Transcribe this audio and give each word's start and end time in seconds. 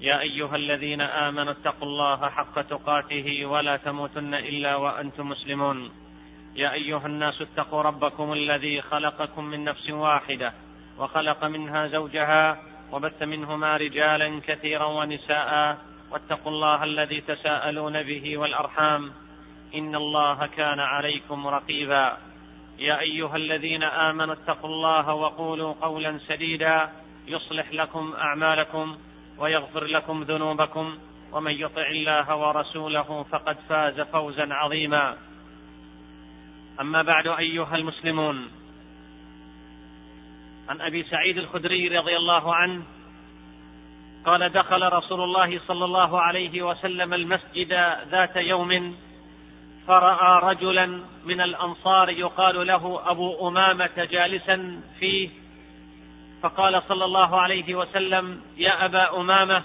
يا 0.00 0.20
ايها 0.20 0.56
الذين 0.56 1.00
امنوا 1.00 1.52
اتقوا 1.52 1.88
الله 1.88 2.28
حق 2.28 2.60
تقاته 2.62 3.46
ولا 3.46 3.76
تموتن 3.76 4.34
الا 4.34 4.76
وانتم 4.76 5.28
مسلمون 5.28 5.90
يا 6.56 6.72
ايها 6.72 7.06
الناس 7.06 7.42
اتقوا 7.42 7.82
ربكم 7.82 8.32
الذي 8.32 8.82
خلقكم 8.82 9.44
من 9.44 9.64
نفس 9.64 9.90
واحده 9.90 10.52
وخلق 10.98 11.44
منها 11.44 11.86
زوجها 11.86 12.58
وبث 12.92 13.22
منهما 13.22 13.76
رجالا 13.76 14.40
كثيرا 14.46 14.84
ونساء 14.84 15.78
واتقوا 16.10 16.52
الله 16.52 16.84
الذي 16.84 17.20
تساءلون 17.20 18.02
به 18.02 18.38
والارحام 18.38 19.12
ان 19.74 19.94
الله 19.94 20.46
كان 20.46 20.80
عليكم 20.80 21.46
رقيبا 21.46 22.16
يا 22.78 23.00
ايها 23.00 23.36
الذين 23.36 23.82
امنوا 23.82 24.34
اتقوا 24.34 24.70
الله 24.70 25.14
وقولوا 25.14 25.74
قولا 25.80 26.18
سديدا 26.18 26.88
يصلح 27.28 27.72
لكم 27.72 28.12
اعمالكم 28.18 28.96
ويغفر 29.38 29.84
لكم 29.84 30.22
ذنوبكم 30.22 30.98
ومن 31.32 31.52
يطع 31.52 31.86
الله 31.86 32.36
ورسوله 32.36 33.22
فقد 33.30 33.56
فاز 33.68 34.00
فوزا 34.00 34.46
عظيما 34.54 35.16
اما 36.80 37.02
بعد 37.02 37.26
ايها 37.26 37.76
المسلمون 37.76 38.48
عن 40.68 40.80
ابي 40.80 41.02
سعيد 41.02 41.38
الخدري 41.38 41.98
رضي 41.98 42.16
الله 42.16 42.54
عنه 42.54 42.82
قال 44.26 44.48
دخل 44.52 44.92
رسول 44.92 45.22
الله 45.22 45.60
صلى 45.68 45.84
الله 45.84 46.20
عليه 46.20 46.62
وسلم 46.70 47.14
المسجد 47.14 47.72
ذات 48.10 48.36
يوم 48.36 48.96
فراى 49.86 50.52
رجلا 50.54 50.86
من 51.24 51.40
الانصار 51.40 52.10
يقال 52.10 52.66
له 52.66 53.00
ابو 53.10 53.48
امامه 53.48 54.06
جالسا 54.10 54.80
فيه 55.00 55.30
فقال 56.42 56.82
صلى 56.88 57.04
الله 57.04 57.40
عليه 57.40 57.74
وسلم 57.74 58.40
يا 58.56 58.84
ابا 58.84 59.16
امامه 59.20 59.62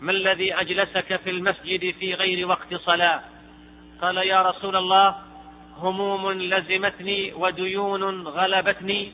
ما 0.00 0.12
الذي 0.12 0.54
اجلسك 0.54 1.16
في 1.16 1.30
المسجد 1.30 1.94
في 2.00 2.14
غير 2.14 2.48
وقت 2.48 2.74
صلاه 2.74 3.20
قال 4.02 4.16
يا 4.16 4.42
رسول 4.42 4.76
الله 4.76 5.14
هموم 5.78 6.32
لزمتني 6.32 7.32
وديون 7.32 8.28
غلبتني 8.28 9.12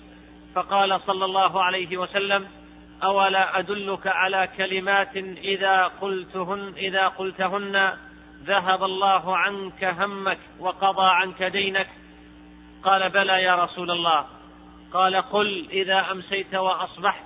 فقال 0.54 1.00
صلى 1.06 1.24
الله 1.24 1.62
عليه 1.62 1.96
وسلم 1.96 2.46
اولا 3.02 3.58
ادلك 3.58 4.06
على 4.06 4.48
كلمات 4.56 5.16
اذا 5.42 5.84
قلتهن 5.84 6.72
اذا 6.76 7.08
قلتهن 7.08 7.90
ذهب 8.44 8.84
الله 8.84 9.36
عنك 9.36 9.84
همك 9.84 10.38
وقضى 10.60 11.06
عنك 11.10 11.42
دينك 11.42 11.88
قال 12.84 13.10
بلى 13.10 13.42
يا 13.42 13.54
رسول 13.64 13.90
الله 13.90 14.24
قال 14.92 15.16
قل 15.16 15.66
إذا 15.72 16.10
أمسيت 16.12 16.54
وأصبحت 16.54 17.24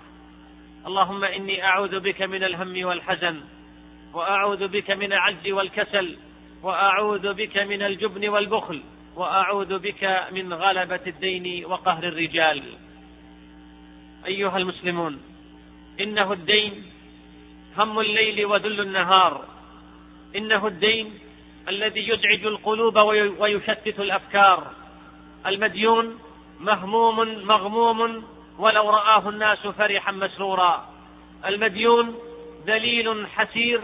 اللهم 0.86 1.24
إني 1.24 1.64
أعوذ 1.64 2.00
بك 2.00 2.22
من 2.22 2.44
الهم 2.44 2.84
والحزن 2.86 3.40
وأعوذ 4.14 4.68
بك 4.68 4.90
من 4.90 5.12
العجز 5.12 5.50
والكسل 5.52 6.16
وأعوذ 6.62 7.34
بك 7.34 7.58
من 7.58 7.82
الجبن 7.82 8.28
والبخل 8.28 8.82
وأعوذ 9.16 9.78
بك 9.78 10.24
من 10.32 10.52
غلبة 10.52 11.00
الدين 11.06 11.64
وقهر 11.64 12.04
الرجال 12.04 12.62
أيها 14.26 14.56
المسلمون 14.58 15.20
إنه 16.00 16.32
الدين 16.32 16.84
هم 17.76 18.00
الليل 18.00 18.46
وذل 18.46 18.80
النهار 18.80 19.44
إنه 20.36 20.66
الدين 20.66 21.18
الذي 21.68 22.08
يزعج 22.08 22.46
القلوب 22.46 22.96
ويشتت 23.38 24.00
الأفكار 24.00 24.70
المديون 25.46 26.18
مهموم 26.60 27.46
مغموم 27.46 28.24
ولو 28.58 28.90
رآه 28.90 29.28
الناس 29.28 29.58
فرحا 29.66 30.12
مسرورا 30.12 30.88
المديون 31.46 32.14
ذليل 32.66 33.26
حسير 33.36 33.80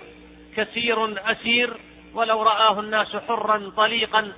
كثير 0.57 1.31
أسير 1.33 1.75
ولو 2.15 2.43
رآه 2.43 2.81
الناس 2.81 3.17
حرا 3.29 3.73
طليقا 3.77 4.33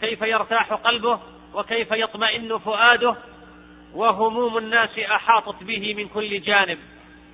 كيف 0.00 0.22
يرتاح 0.22 0.72
قلبه 0.72 1.18
وكيف 1.54 1.90
يطمئن 1.90 2.58
فؤاده 2.58 3.14
وهموم 3.94 4.58
الناس 4.58 4.98
أحاطت 4.98 5.64
به 5.64 5.94
من 5.94 6.08
كل 6.08 6.40
جانب 6.42 6.78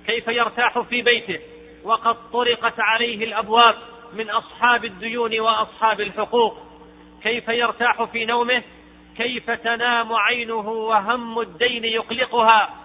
كيف 0.07 0.27
يرتاح 0.27 0.79
في 0.79 1.01
بيته 1.01 1.39
وقد 1.83 2.17
طرقت 2.33 2.79
عليه 2.79 3.25
الأبواب 3.25 3.75
من 4.13 4.29
أصحاب 4.29 4.85
الديون 4.85 5.39
وأصحاب 5.39 6.01
الحقوق 6.01 6.57
كيف 7.23 7.47
يرتاح 7.47 8.03
في 8.03 8.25
نومه 8.25 8.63
كيف 9.17 9.51
تنام 9.51 10.13
عينه 10.13 10.55
وهم 10.69 11.39
الدين 11.39 11.85
يقلقها 11.85 12.75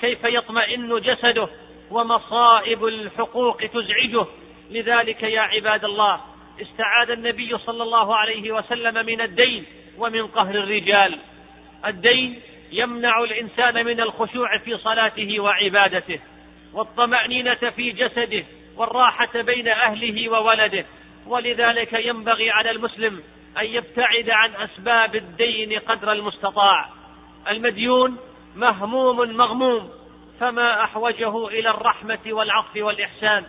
كيف 0.00 0.24
يطمئن 0.24 1.00
جسده 1.00 1.48
ومصائب 1.90 2.84
الحقوق 2.84 3.56
تزعجه 3.56 4.26
لذلك 4.70 5.22
يا 5.22 5.40
عباد 5.40 5.84
الله 5.84 6.20
استعاذ 6.62 7.10
النبي 7.10 7.58
صلى 7.58 7.82
الله 7.82 8.16
عليه 8.16 8.52
وسلم 8.54 9.06
من 9.06 9.20
الدين 9.20 9.64
ومن 9.98 10.26
قهر 10.26 10.54
الرجال 10.54 11.18
الدين 11.86 12.40
يمنع 12.72 13.18
الانسان 13.22 13.86
من 13.86 14.00
الخشوع 14.00 14.58
في 14.58 14.76
صلاته 14.78 15.40
وعبادته 15.40 16.20
والطمانينه 16.72 17.54
في 17.54 17.90
جسده 17.90 18.44
والراحه 18.76 19.28
بين 19.40 19.68
اهله 19.68 20.28
وولده 20.28 20.84
ولذلك 21.26 21.92
ينبغي 21.92 22.50
على 22.50 22.70
المسلم 22.70 23.22
أن 23.60 23.64
يبتعد 23.74 24.30
عن 24.30 24.50
أسباب 24.54 25.16
الدين 25.16 25.78
قدر 25.78 26.12
المستطاع 26.12 26.88
المديون 27.50 28.16
مهموم 28.56 29.36
مغموم 29.36 29.90
فما 30.40 30.84
أحوجه 30.84 31.48
إلى 31.48 31.70
الرحمة 31.70 32.18
والعطف 32.26 32.76
والإحسان 32.76 33.44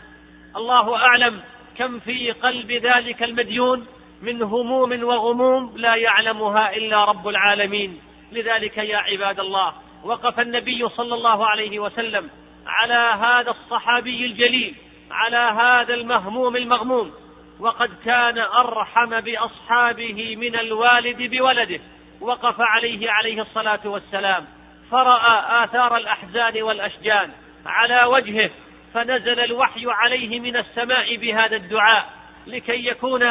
الله 0.56 0.96
أعلم 0.98 1.42
كم 1.78 2.00
في 2.00 2.32
قلب 2.32 2.72
ذلك 2.72 3.24
المديون 3.24 3.88
من 4.22 4.42
هموم 4.42 5.04
وغموم 5.04 5.74
لا 5.78 5.96
يعلمها 5.96 6.76
إلا 6.78 7.06
رب 7.06 7.28
العالمين 7.28 8.02
لذلك 8.32 8.78
يا 8.78 8.98
عباد 8.98 9.40
الله 9.40 9.74
وقف 10.04 10.40
النبي 10.40 10.90
صلى 10.90 11.16
الله 11.16 11.46
عليه 11.48 11.80
وسلم 11.80 12.30
على 12.68 13.20
هذا 13.26 13.52
الصحابي 13.52 14.26
الجليل 14.26 14.76
على 15.12 15.38
هذا 15.62 15.94
المهموم 15.94 16.56
المغموم 16.58 17.12
وقد 17.60 17.90
كان 18.06 18.38
ارحم 18.38 19.20
باصحابه 19.22 20.36
من 20.36 20.56
الوالد 20.56 21.32
بولده 21.36 21.80
وقف 22.22 22.56
عليه 22.60 23.12
عليه 23.12 23.42
الصلاه 23.42 23.80
والسلام 23.88 24.46
فراى 24.92 25.64
اثار 25.64 25.98
الاحزان 25.98 26.62
والاشجان 26.64 27.32
على 27.66 28.04
وجهه 28.04 28.50
فنزل 28.94 29.40
الوحي 29.40 29.86
عليه 29.88 30.40
من 30.40 30.58
السماء 30.58 31.16
بهذا 31.16 31.56
الدعاء 31.56 32.10
لكي 32.48 32.86
يكون 32.86 33.26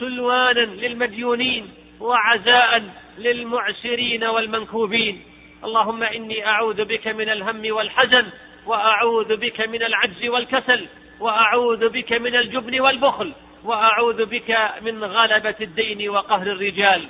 سلوانا 0.00 0.60
للمديونين 0.64 1.74
وعزاء 2.00 2.82
للمعسرين 3.18 4.24
والمنكوبين 4.24 5.24
اللهم 5.64 6.02
اني 6.02 6.46
اعوذ 6.46 6.84
بك 6.84 7.08
من 7.08 7.28
الهم 7.30 7.62
والحزن 7.72 8.26
واعوذ 8.66 9.36
بك 9.36 9.60
من 9.68 9.82
العجز 9.82 10.24
والكسل 10.26 10.86
واعوذ 11.20 11.88
بك 11.88 12.12
من 12.12 12.36
الجبن 12.36 12.80
والبخل 12.80 13.32
واعوذ 13.64 14.24
بك 14.24 14.56
من 14.80 15.04
غلبه 15.04 15.54
الدين 15.60 16.08
وقهر 16.08 16.46
الرجال 16.46 17.08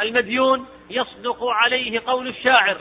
المديون 0.00 0.66
يصدق 0.90 1.44
عليه 1.44 2.02
قول 2.06 2.28
الشاعر 2.28 2.76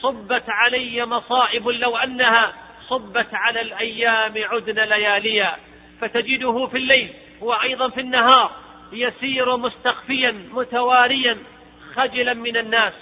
صبت 0.00 0.44
علي 0.48 1.06
مصائب 1.06 1.68
لو 1.68 1.96
انها 1.96 2.52
صبت 2.88 3.26
على 3.32 3.60
الايام 3.60 4.32
عدن 4.36 4.80
لياليا 4.80 5.54
فتجده 6.00 6.66
في 6.66 6.76
الليل 6.78 7.10
وايضا 7.40 7.88
في 7.88 8.00
النهار 8.00 8.50
يسير 8.92 9.56
مستخفيا 9.56 10.34
متواريا 10.50 11.38
خجلا 11.94 12.34
من 12.34 12.56
الناس 12.56 12.92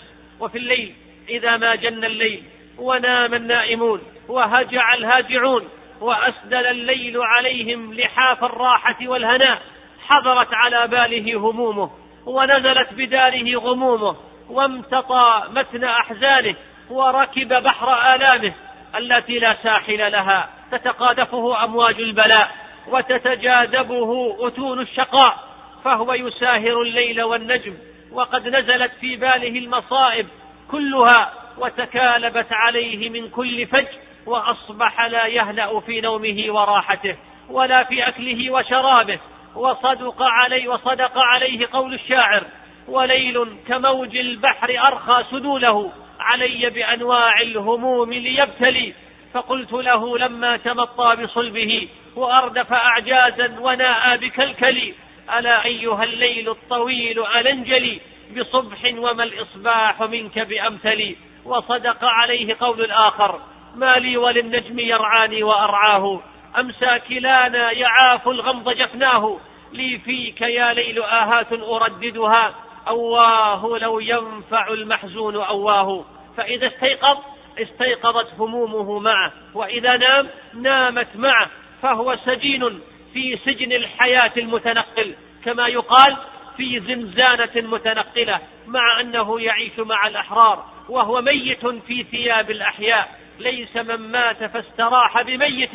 وفي 0.41 0.59
الليل 0.59 0.95
اذا 1.29 1.57
ما 1.57 1.75
جن 1.75 2.05
الليل 2.05 2.43
ونام 2.79 3.35
النائمون 3.35 4.01
وهجع 4.29 4.95
الهاجعون 4.95 5.69
وأسدل 6.01 6.67
الليل 6.67 7.19
عليهم 7.23 7.95
لحاف 7.95 8.45
الراحة 8.45 8.97
والهناء 9.09 9.63
حضرت 10.09 10.49
على 10.55 10.89
باله 10.89 11.39
همومه 11.51 11.91
ونزلت 12.27 12.89
بداره 12.93 13.57
غمومه 13.57 14.17
وامتطى 14.51 15.45
متن 15.51 15.85
أحزانه 15.85 16.55
وركب 16.91 17.49
بحر 17.63 17.95
آلامه 18.15 18.55
التي 18.97 19.39
لا 19.39 19.57
ساحل 19.63 20.13
لها 20.13 20.49
تتقاذفه 20.73 21.65
أمواج 21.65 22.01
البلاء 22.01 22.51
وتتجاذبه 22.89 24.37
أتون 24.49 24.81
الشقاء 24.81 25.37
فهو 25.85 26.15
يساهر 26.15 26.83
الليل 26.83 27.23
والنجم 27.23 27.75
وقد 28.13 28.49
نزلت 28.49 28.93
في 29.01 29.17
باله 29.17 29.59
المصائب 29.59 30.29
كلها 30.71 31.33
وتكالبت 31.59 32.47
عليه 32.53 33.09
من 33.11 33.29
كل 33.31 33.67
فج 33.67 33.87
واصبح 34.27 35.01
لا 35.01 35.27
يهنا 35.27 35.81
في 35.81 36.01
نومه 36.01 36.45
وراحته 36.49 37.17
ولا 37.51 37.85
في 37.85 38.09
اكله 38.09 38.51
وشرابه 38.53 39.19
وصدق 39.55 40.23
عليه 40.23 40.69
وصدق 40.69 41.19
عليه 41.19 41.69
قول 41.73 41.95
الشاعر 41.95 42.45
وليل 42.89 43.45
كموج 43.69 44.17
البحر 44.17 44.79
ارخى 44.89 45.25
سدوله 45.31 45.93
علي 46.21 46.71
بانواع 46.71 47.41
الهموم 47.41 48.13
ليبتلي 48.13 48.95
فقلت 49.35 49.73
له 49.73 50.19
لما 50.19 50.57
تمطى 50.57 51.17
بصلبه 51.23 51.89
واردف 52.17 52.73
اعجازا 52.73 53.57
وناء 53.61 54.17
بكلكلي 54.17 54.95
الا 55.39 55.65
ايها 55.65 56.05
الليل 56.05 56.49
الطويل 56.51 57.27
انجلي 57.27 58.01
بصبح 58.39 58.85
وما 58.97 59.25
الاصباح 59.25 60.03
منك 60.03 60.39
بامثلي 60.39 61.17
وصدق 61.45 62.05
عليه 62.05 62.57
قول 62.61 62.81
الاخر 62.81 63.41
ما 63.77 63.95
لي 63.97 64.17
وللنجم 64.17 64.79
يرعاني 64.79 65.43
وأرعاه 65.43 66.21
أمسى 66.59 66.99
كلانا 67.09 67.71
يعاف 67.73 68.29
الغمض 68.29 68.71
جفناه 68.73 69.39
لي 69.73 69.99
فيك 69.99 70.41
يا 70.41 70.73
ليل 70.75 71.03
آهات 71.03 71.53
أرددها 71.53 72.55
أواه 72.89 73.79
لو 73.81 74.01
ينفع 74.01 74.69
المحزون 74.69 75.37
أواه 75.37 76.05
فإذا 76.37 76.67
استيقظ 76.67 77.19
استيقظت 77.59 78.35
همومه 78.41 78.99
معه 78.99 79.33
وإذا 79.55 79.97
نام 79.97 80.29
نامت 80.55 81.09
معه 81.17 81.51
فهو 81.83 82.17
سجين 82.27 82.81
في 83.13 83.37
سجن 83.45 83.73
الحياة 83.73 84.33
المتنقل 84.37 85.15
كما 85.45 85.69
يقال 85.69 86.17
في 86.57 86.81
زنزانة 86.81 87.51
متنقلة 87.69 88.39
مع 88.67 89.01
أنه 89.01 89.41
يعيش 89.41 89.79
مع 89.79 90.07
الأحرار 90.07 90.65
وهو 90.89 91.21
ميت 91.21 91.67
في 91.67 92.03
ثياب 92.03 92.51
الأحياء 92.51 93.24
ليس 93.39 93.77
من 93.77 94.11
مات 94.13 94.45
فاستراح 94.45 95.23
بميت 95.23 95.75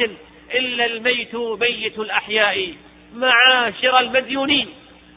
إلا 0.53 0.85
الميت 0.85 1.35
ميت 1.35 1.99
الأحياء 1.99 2.73
معاشر 3.15 3.99
المديونين 3.99 4.69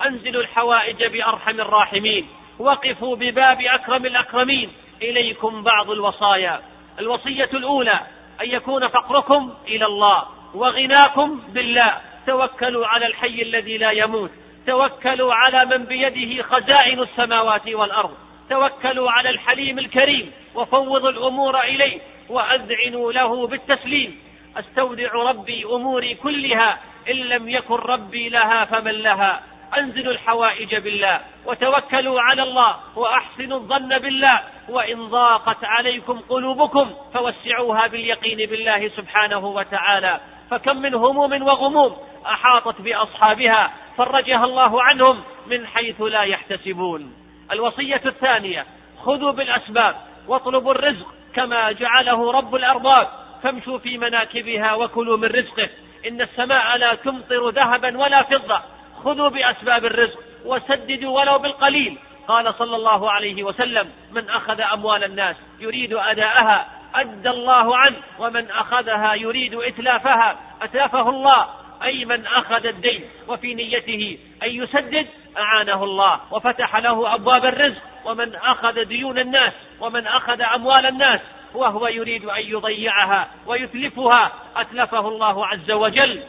أنزلوا 0.06 0.42
الحوائج 0.42 1.04
بأرحم 1.04 1.60
الراحمين 1.60 2.28
وقفوا 2.58 3.16
بباب 3.16 3.58
أكرم 3.60 4.06
الأكرمين 4.06 4.72
إليكم 5.02 5.62
بعض 5.62 5.90
الوصايا 5.90 6.60
الوصية 6.98 7.48
الأولى 7.54 7.92
أن 8.40 8.50
يكون 8.50 8.88
فقركم 8.88 9.52
إلى 9.68 9.86
الله 9.86 10.24
وغناكم 10.54 11.40
بالله 11.48 11.94
توكلوا 12.26 12.86
على 12.86 13.06
الحي 13.06 13.42
الذي 13.42 13.76
لا 13.78 13.90
يموت 13.90 14.30
توكلوا 14.66 15.34
على 15.34 15.64
من 15.78 15.84
بيده 15.84 16.42
خزائن 16.42 17.00
السماوات 17.00 17.68
والأرض 17.68 18.14
توكلوا 18.50 19.10
على 19.10 19.30
الحليم 19.30 19.78
الكريم 19.78 20.32
وفوضوا 20.54 21.10
الأمور 21.10 21.60
إليه 21.60 22.00
واذعنوا 22.32 23.12
له 23.12 23.46
بالتسليم 23.46 24.18
أستودع 24.56 25.12
ربي 25.12 25.64
أموري 25.64 26.14
كلها 26.14 26.78
إن 27.10 27.16
لم 27.16 27.48
يكن 27.48 27.74
ربي 27.74 28.28
لها 28.28 28.64
فمن 28.64 28.90
لها 28.90 29.42
أنزلوا 29.78 30.12
الحوائج 30.12 30.74
بالله 30.76 31.20
وتوكلوا 31.46 32.20
على 32.20 32.42
الله 32.42 32.76
وأحسنوا 32.96 33.56
الظن 33.58 33.98
بالله 33.98 34.40
وإن 34.68 35.06
ضاقت 35.08 35.64
عليكم 35.64 36.20
قلوبكم 36.20 36.90
فوسعوها 37.14 37.86
باليقين 37.86 38.36
بالله 38.48 38.88
سبحانه 38.96 39.46
وتعالى 39.46 40.20
فكم 40.50 40.76
من 40.76 40.94
هموم 40.94 41.42
وغموم 41.42 41.96
أحاطت 42.26 42.80
بأصحابها 42.80 43.72
فرجها 43.98 44.44
الله 44.44 44.82
عنهم 44.82 45.20
من 45.46 45.66
حيث 45.66 46.00
لا 46.02 46.22
يحتسبون 46.22 47.14
الوصية 47.52 48.00
الثانية 48.06 48.66
خذوا 48.98 49.32
بالأسباب 49.32 49.96
واطلبوا 50.28 50.72
الرزق 50.72 51.14
كما 51.36 51.72
جعله 51.72 52.30
رب 52.32 52.54
الأرباب 52.54 53.08
فامشوا 53.42 53.78
في 53.78 53.98
مناكبها 53.98 54.74
وكلوا 54.74 55.16
من 55.16 55.24
رزقه 55.28 55.68
إن 56.08 56.20
السماء 56.20 56.76
لا 56.76 56.94
تمطر 56.94 57.48
ذهبا 57.50 57.98
ولا 57.98 58.22
فضة 58.22 58.60
خذوا 59.04 59.28
بأسباب 59.28 59.84
الرزق 59.84 60.18
وسددوا 60.44 61.16
ولو 61.20 61.38
بالقليل 61.38 61.98
قال 62.28 62.54
صلى 62.58 62.76
الله 62.76 63.10
عليه 63.12 63.42
وسلم 63.44 63.90
من 64.12 64.30
أخذ 64.30 64.60
أموال 64.60 65.04
الناس 65.04 65.36
يريد 65.60 65.94
أداءها 65.94 66.66
أدى 66.94 67.30
الله 67.30 67.76
عنه 67.76 67.96
ومن 68.18 68.50
أخذها 68.50 69.14
يريد 69.14 69.54
إتلافها 69.54 70.36
أتلفه 70.62 71.08
الله 71.08 71.46
أي 71.84 72.04
من 72.04 72.26
أخذ 72.26 72.66
الدين 72.66 73.04
وفي 73.28 73.54
نيته 73.54 74.18
أن 74.42 74.48
يسدد 74.50 75.06
أعانه 75.38 75.84
الله 75.84 76.20
وفتح 76.30 76.76
له 76.76 77.14
أبواب 77.14 77.44
الرزق 77.44 77.80
ومن 78.04 78.34
أخذ 78.34 78.84
ديون 78.84 79.18
الناس 79.18 79.52
ومن 79.80 80.06
أخذ 80.06 80.40
أموال 80.40 80.86
الناس 80.86 81.20
وهو 81.54 81.86
يريد 81.88 82.24
أن 82.24 82.40
يضيعها 82.40 83.28
ويتلفها 83.46 84.32
أتلفه 84.56 85.08
الله 85.08 85.46
عز 85.46 85.70
وجل 85.70 86.22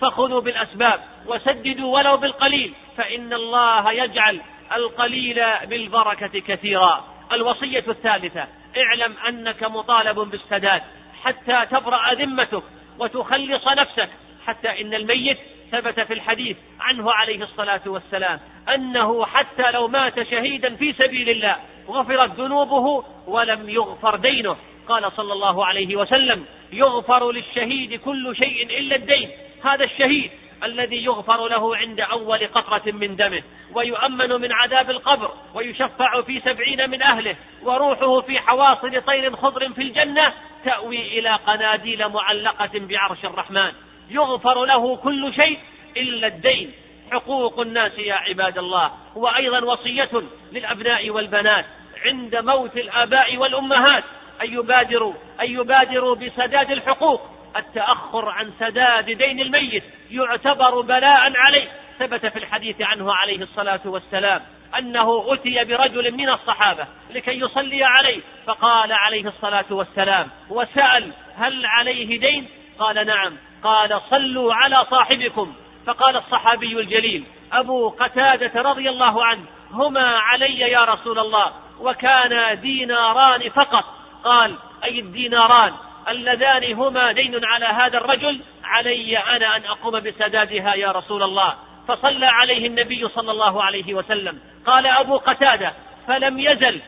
فخذوا 0.00 0.40
بالأسباب 0.40 1.00
وسددوا 1.26 1.94
ولو 1.94 2.16
بالقليل 2.16 2.74
فإن 2.96 3.32
الله 3.32 3.92
يجعل 3.92 4.40
القليل 4.76 5.42
بالبركة 5.66 6.40
كثيرا 6.40 7.04
الوصية 7.32 7.84
الثالثة 7.88 8.46
اعلم 8.76 9.14
أنك 9.28 9.62
مطالب 9.62 10.18
بالسداد 10.20 10.82
حتى 11.24 11.66
تبرأ 11.70 12.14
ذمتك 12.14 12.62
وتخلص 12.98 13.68
نفسك 13.68 14.08
حتى 14.46 14.80
إن 14.80 14.94
الميت 14.94 15.38
ثبت 15.72 16.00
في 16.00 16.12
الحديث 16.14 16.56
عنه 16.80 17.12
عليه 17.12 17.42
الصلاة 17.42 17.80
والسلام 17.86 18.40
أنه 18.74 19.24
حتى 19.26 19.70
لو 19.70 19.88
مات 19.88 20.22
شهيدا 20.22 20.76
في 20.76 20.92
سبيل 20.92 21.28
الله 21.30 21.56
غفرت 21.88 22.34
ذنوبه 22.40 23.04
ولم 23.26 23.70
يغفر 23.70 24.16
دينه 24.16 24.56
قال 24.88 25.12
صلى 25.16 25.32
الله 25.32 25.66
عليه 25.66 25.96
وسلم 25.96 26.44
يغفر 26.72 27.32
للشهيد 27.32 27.94
كل 28.00 28.36
شيء 28.36 28.78
إلا 28.78 28.96
الدين 28.96 29.30
هذا 29.64 29.84
الشهيد 29.84 30.30
الذي 30.64 31.04
يغفر 31.04 31.48
له 31.48 31.76
عند 31.76 32.00
أول 32.00 32.46
قطرة 32.46 32.92
من 32.92 33.16
دمه 33.16 33.42
ويؤمن 33.74 34.40
من 34.40 34.52
عذاب 34.52 34.90
القبر 34.90 35.30
ويشفع 35.54 36.20
في 36.22 36.40
سبعين 36.40 36.90
من 36.90 37.02
أهله 37.02 37.36
وروحه 37.62 38.20
في 38.20 38.38
حواصل 38.38 39.00
طير 39.06 39.36
خضر 39.36 39.72
في 39.72 39.82
الجنة 39.82 40.32
تأوي 40.64 41.18
إلى 41.18 41.30
قناديل 41.34 42.08
معلقة 42.08 42.70
بعرش 42.74 43.24
الرحمن 43.24 43.72
يغفر 44.10 44.64
له 44.64 44.96
كل 44.96 45.34
شيء 45.34 45.58
إلا 45.96 46.26
الدين 46.26 46.72
حقوق 47.12 47.60
الناس 47.60 47.98
يا 47.98 48.14
عباد 48.14 48.58
الله 48.58 48.90
وأيضا 49.16 49.64
وصية 49.64 50.10
للأبناء 50.52 51.10
والبنات 51.10 51.64
عند 52.04 52.36
موت 52.36 52.76
الآباء 52.76 53.36
والأمهات 53.36 54.04
أن 54.42 54.52
يبادروا 54.54 55.14
أن 55.40 55.50
يبادروا 55.50 56.14
بسداد 56.14 56.70
الحقوق 56.70 57.20
التأخر 57.56 58.28
عن 58.28 58.52
سداد 58.60 59.04
دين 59.04 59.40
الميت 59.40 59.82
يعتبر 60.10 60.80
بلاء 60.80 61.32
عليه 61.36 61.68
ثبت 61.98 62.26
في 62.26 62.38
الحديث 62.38 62.82
عنه 62.82 63.14
عليه 63.14 63.36
الصلاة 63.38 63.80
والسلام 63.84 64.42
أنه 64.78 65.24
أتي 65.34 65.64
برجل 65.64 66.12
من 66.12 66.28
الصحابة 66.30 66.86
لكي 67.10 67.40
يصلي 67.40 67.84
عليه 67.84 68.20
فقال 68.46 68.92
عليه 68.92 69.28
الصلاة 69.28 69.64
والسلام 69.70 70.28
وسأل 70.50 71.12
هل 71.36 71.66
عليه 71.66 72.20
دين 72.20 72.48
قال 72.78 73.06
نعم 73.06 73.36
قال 73.64 74.00
صلوا 74.10 74.54
على 74.54 74.86
صاحبكم 74.90 75.54
فقال 75.86 76.16
الصحابي 76.16 76.80
الجليل 76.80 77.24
أبو 77.52 77.88
قتادة 77.90 78.62
رضي 78.62 78.88
الله 78.90 79.24
عنه 79.24 79.44
هما 79.72 80.16
علي 80.18 80.58
يا 80.60 80.84
رسول 80.84 81.18
الله 81.18 81.52
وكانا 81.80 82.54
ديناران 82.54 83.48
فقط 83.50 83.84
قال 84.24 84.56
أي 84.84 84.98
الديناران 85.00 85.72
اللذان 86.08 86.72
هما 86.72 87.12
دين 87.12 87.44
على 87.44 87.64
هذا 87.66 87.98
الرجل 87.98 88.40
علي 88.64 89.18
أنا 89.18 89.56
أن 89.56 89.62
أقوم 89.64 90.00
بسدادها 90.00 90.74
يا 90.74 90.90
رسول 90.92 91.22
الله 91.22 91.54
فصلى 91.88 92.26
عليه 92.26 92.66
النبي 92.66 93.08
صلى 93.08 93.30
الله 93.32 93.62
عليه 93.64 93.94
وسلم 93.94 94.38
قال 94.66 94.86
أبو 94.86 95.16
قتادة 95.16 95.72
فلم 96.08 96.38
يزل 96.38 96.80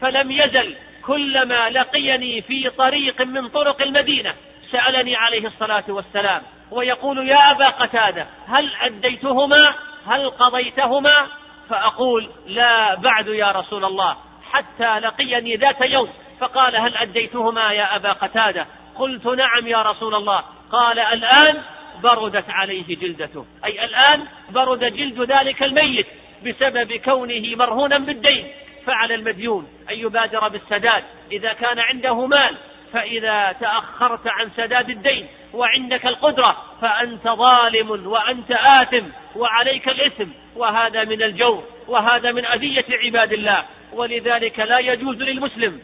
فلم 0.00 0.30
يزل 0.30 0.76
كلما 1.06 1.70
لقيني 1.70 2.42
في 2.42 2.70
طريق 2.70 3.20
من 3.22 3.48
طرق 3.48 3.82
المدينة 3.82 4.34
سألني 4.74 5.16
عليه 5.16 5.46
الصلاة 5.46 5.84
والسلام 5.88 6.42
ويقول 6.70 7.28
يا 7.28 7.50
أبا 7.50 7.68
قتادة 7.68 8.26
هل 8.48 8.70
أديتهما 8.80 9.74
هل 10.06 10.30
قضيتهما 10.30 11.26
فأقول 11.70 12.30
لا 12.46 12.94
بعد 12.94 13.26
يا 13.28 13.50
رسول 13.50 13.84
الله 13.84 14.16
حتى 14.52 14.98
لقيني 14.98 15.56
ذات 15.56 15.80
يوم 15.80 16.08
فقال 16.40 16.76
هل 16.76 16.96
أديتهما 16.96 17.72
يا 17.72 17.96
أبا 17.96 18.12
قتادة 18.12 18.66
قلت 18.94 19.26
نعم 19.26 19.66
يا 19.66 19.82
رسول 19.82 20.14
الله 20.14 20.42
قال 20.72 20.98
الآن 20.98 21.62
بردت 22.02 22.50
عليه 22.50 22.96
جلدته 22.96 23.46
أي 23.64 23.84
الآن 23.84 24.24
برد 24.50 24.84
جلد 24.84 25.32
ذلك 25.32 25.62
الميت 25.62 26.06
بسبب 26.46 26.92
كونه 26.92 27.56
مرهونا 27.56 27.98
بالدين 27.98 28.48
فعلى 28.86 29.14
المديون 29.14 29.68
أن 29.90 29.98
يبادر 29.98 30.48
بالسداد 30.48 31.04
إذا 31.32 31.52
كان 31.52 31.78
عنده 31.78 32.26
مال 32.26 32.56
فإذا 32.94 33.52
تأخرت 33.60 34.20
عن 34.26 34.50
سداد 34.56 34.90
الدين 34.90 35.26
وعندك 35.54 36.06
القدرة 36.06 36.56
فأنت 36.80 37.28
ظالم 37.28 38.06
وأنت 38.06 38.50
آثم 38.50 39.06
وعليك 39.36 39.88
الإثم 39.88 40.28
وهذا 40.56 41.04
من 41.04 41.22
الجور 41.22 41.64
وهذا 41.88 42.32
من 42.32 42.46
أذية 42.46 42.84
عباد 43.04 43.32
الله 43.32 43.64
ولذلك 43.92 44.58
لا 44.58 44.78
يجوز 44.78 45.16
للمسلم 45.22 45.80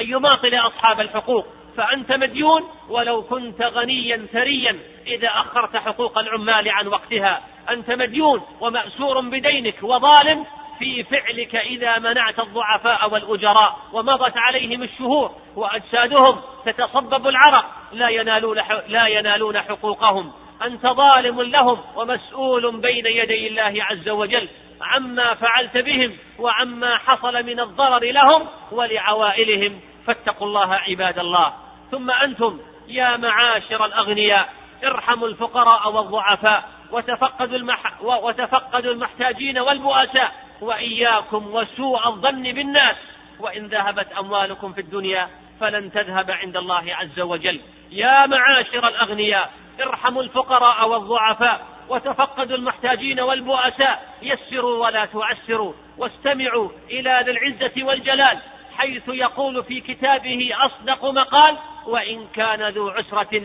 أن 0.00 0.04
يماطل 0.10 0.54
أصحاب 0.54 1.00
الحقوق 1.00 1.46
فأنت 1.76 2.12
مديون 2.12 2.68
ولو 2.88 3.22
كنت 3.22 3.62
غنيا 3.62 4.26
ثريا 4.32 4.76
إذا 5.06 5.28
أخرت 5.28 5.76
حقوق 5.76 6.18
العمال 6.18 6.68
عن 6.68 6.86
وقتها 6.86 7.40
أنت 7.70 7.90
مديون 7.90 8.40
ومأسور 8.60 9.20
بدينك 9.20 9.82
وظالم 9.82 10.44
في 10.78 11.04
فعلك 11.04 11.56
إذا 11.56 11.98
منعت 11.98 12.38
الضعفاء 12.38 13.10
والأجراء 13.12 13.78
ومضت 13.92 14.32
عليهم 14.36 14.82
الشهور 14.82 15.30
وأجسادهم 15.56 16.40
تتصبب 16.66 17.26
العرق 17.28 17.64
لا 17.92 18.08
ينالون 18.08 18.58
لا 18.88 19.06
ينالون 19.06 19.58
حقوقهم 19.60 20.32
أنت 20.64 20.86
ظالم 20.86 21.42
لهم 21.42 21.80
ومسؤول 21.96 22.80
بين 22.80 23.06
يدي 23.06 23.48
الله 23.48 23.84
عز 23.84 24.08
وجل 24.08 24.48
عما 24.82 25.34
فعلت 25.34 25.76
بهم 25.76 26.16
وعما 26.38 26.98
حصل 26.98 27.32
من 27.42 27.60
الضرر 27.60 28.04
لهم 28.04 28.48
ولعوائلهم 28.72 29.80
فاتقوا 30.06 30.46
الله 30.46 30.74
عباد 30.74 31.18
الله 31.18 31.52
ثم 31.90 32.10
أنتم 32.10 32.60
يا 32.88 33.16
معاشر 33.16 33.84
الأغنياء 33.84 34.48
ارحموا 34.84 35.28
الفقراء 35.28 35.92
والضعفاء 35.92 36.64
وتفقدوا, 36.92 37.56
المح... 37.58 38.02
وتفقدوا 38.02 38.92
المحتاجين 38.92 39.58
والبؤساء 39.58 40.32
وإياكم 40.60 41.54
وسوء 41.54 42.06
الظن 42.08 42.42
بالناس 42.42 42.96
وإن 43.40 43.66
ذهبت 43.66 44.12
أموالكم 44.18 44.72
في 44.72 44.80
الدنيا 44.80 45.28
فلن 45.60 45.92
تذهب 45.92 46.30
عند 46.30 46.56
الله 46.56 46.84
عز 46.94 47.20
وجل 47.20 47.60
يا 47.90 48.26
معاشر 48.26 48.88
الأغنياء 48.88 49.52
ارحموا 49.80 50.22
الفقراء 50.22 50.88
والضعفاء 50.88 51.66
وتفقدوا 51.88 52.56
المحتاجين 52.56 53.20
والبؤساء 53.20 54.08
يسروا 54.22 54.86
ولا 54.86 55.04
تعسروا 55.04 55.72
واستمعوا 55.98 56.68
إلى 56.90 57.22
ذي 57.24 57.30
العزة 57.30 57.84
والجلال 57.84 58.38
حيث 58.76 59.02
يقول 59.08 59.64
في 59.64 59.80
كتابه 59.80 60.50
أصدق 60.52 61.04
مقال 61.04 61.56
وإن 61.86 62.26
كان 62.34 62.68
ذو 62.68 62.88
عسرة 62.88 63.42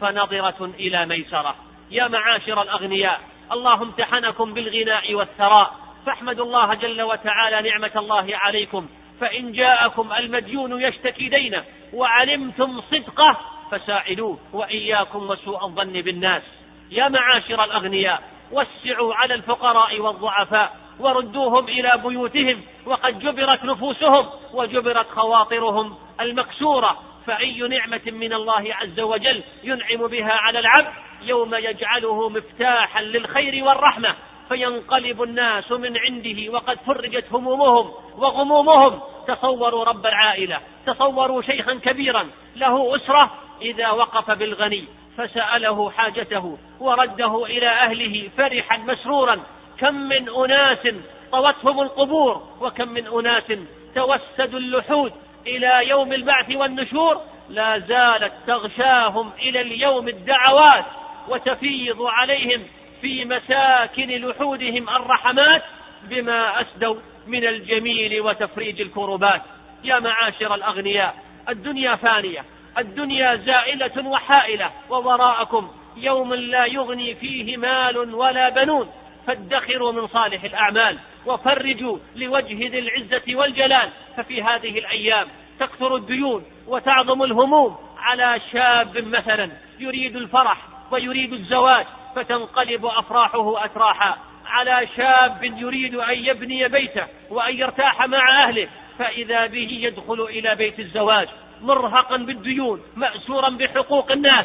فنظرة 0.00 0.70
إلى 0.78 1.06
ميسرة 1.06 1.54
يا 1.90 2.08
معاشر 2.08 2.62
الأغنياء 2.62 3.20
اللهم 3.52 3.82
امتحنكم 3.82 4.54
بالغناء 4.54 5.14
والثراء 5.14 5.72
فاحمدوا 6.06 6.44
الله 6.44 6.74
جل 6.74 7.02
وتعالى 7.02 7.70
نعمة 7.70 7.90
الله 7.96 8.36
عليكم 8.36 8.86
فإن 9.20 9.52
جاءكم 9.52 10.12
المديون 10.12 10.80
يشتكي 10.82 11.28
دينه 11.28 11.64
وعلمتم 11.92 12.80
صدقه 12.80 13.38
فساعدوه 13.72 14.38
وإياكم 14.52 15.30
وسوء 15.30 15.62
الظن 15.64 15.92
بالناس 15.92 16.42
يا 16.90 17.08
معاشر 17.08 17.64
الأغنياء 17.64 18.22
وسعوا 18.52 19.14
على 19.14 19.34
الفقراء 19.34 20.00
والضعفاء 20.00 20.76
وردوهم 21.00 21.68
إلى 21.68 21.92
بيوتهم 22.04 22.62
وقد 22.86 23.18
جبرت 23.18 23.64
نفوسهم 23.64 24.26
وجبرت 24.54 25.08
خواطرهم 25.10 25.98
المكسورة 26.20 26.98
فأي 27.26 27.60
نعمة 27.68 28.00
من 28.06 28.32
الله 28.32 28.74
عز 28.74 29.00
وجل 29.00 29.42
ينعم 29.64 30.06
بها 30.06 30.32
على 30.32 30.58
العبد 30.58 30.92
يوم 31.22 31.54
يجعله 31.54 32.28
مفتاحا 32.28 33.02
للخير 33.02 33.64
والرحمة 33.64 34.14
فينقلب 34.52 35.22
الناس 35.22 35.72
من 35.72 35.96
عنده 35.98 36.52
وقد 36.52 36.78
فرجت 36.86 37.24
همومهم 37.32 37.90
وغمومهم 38.18 39.00
تصوروا 39.28 39.84
رب 39.84 40.06
العائله 40.06 40.60
تصوروا 40.86 41.42
شيخا 41.42 41.74
كبيرا 41.74 42.28
له 42.56 42.96
اسره 42.96 43.30
اذا 43.62 43.90
وقف 43.90 44.30
بالغني 44.30 44.84
فساله 45.16 45.90
حاجته 45.90 46.58
ورده 46.80 47.44
الى 47.44 47.68
اهله 47.68 48.30
فرحا 48.36 48.76
مسرورا 48.76 49.40
كم 49.78 49.94
من 49.94 50.28
اناس 50.28 50.88
طوتهم 51.32 51.80
القبور 51.80 52.42
وكم 52.60 52.88
من 52.88 53.06
اناس 53.06 53.52
توسدوا 53.94 54.58
اللحود 54.58 55.12
الى 55.46 55.88
يوم 55.88 56.12
البعث 56.12 56.56
والنشور 56.56 57.20
لا 57.48 57.78
زالت 57.78 58.32
تغشاهم 58.46 59.30
الى 59.38 59.60
اليوم 59.60 60.08
الدعوات 60.08 60.84
وتفيض 61.28 62.02
عليهم 62.02 62.62
في 63.00 63.24
مساكن 63.24 64.08
لحودهم 64.28 64.88
الرحمات 64.88 65.62
بما 66.04 66.60
أسدوا 66.60 66.96
من 67.26 67.46
الجميل 67.46 68.20
وتفريج 68.20 68.80
الكربات 68.80 69.42
يا 69.84 69.98
معاشر 70.00 70.54
الأغنياء 70.54 71.14
الدنيا 71.48 71.94
فانية 71.96 72.44
الدنيا 72.78 73.36
زائلة 73.36 74.06
وحائلة 74.08 74.70
ووراءكم 74.90 75.70
يوم 75.96 76.34
لا 76.34 76.66
يغني 76.66 77.14
فيه 77.14 77.56
مال 77.56 78.14
ولا 78.14 78.48
بنون 78.48 78.90
فادخروا 79.26 79.92
من 79.92 80.06
صالح 80.06 80.44
الأعمال 80.44 80.98
وفرجوا 81.26 81.98
لوجه 82.16 82.68
ذي 82.68 82.78
العزة 82.78 83.34
والجلال 83.34 83.88
ففي 84.16 84.42
هذه 84.42 84.78
الأيام 84.78 85.28
تكثر 85.60 85.96
الديون 85.96 86.44
وتعظم 86.66 87.22
الهموم 87.22 87.76
على 87.98 88.40
شاب 88.52 88.98
مثلا 88.98 89.50
يريد 89.80 90.16
الفرح 90.16 90.56
ويريد 90.90 91.32
الزواج 91.32 91.86
فتنقلب 92.16 92.86
أفراحه 92.86 93.64
أتراحا 93.64 94.16
على 94.46 94.88
شاب 94.96 95.42
يريد 95.44 95.94
أن 95.94 96.18
يبني 96.24 96.68
بيته 96.68 97.06
وأن 97.30 97.56
يرتاح 97.56 98.06
مع 98.06 98.44
أهله 98.44 98.68
فإذا 98.98 99.46
به 99.46 99.68
يدخل 99.82 100.20
إلى 100.24 100.54
بيت 100.54 100.80
الزواج 100.80 101.28
مرهقا 101.62 102.16
بالديون 102.16 102.82
مأسورا 102.96 103.48
بحقوق 103.50 104.12
الناس 104.12 104.44